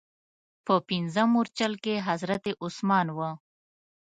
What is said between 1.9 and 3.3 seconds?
حضرت عثمان و.